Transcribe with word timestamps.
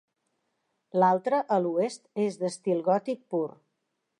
L'altre, 1.03 1.41
a 1.57 1.59
l'oest, 1.65 2.03
és 2.27 2.41
d'estil 2.45 2.81
gòtic 2.89 3.25
pur. 3.37 3.47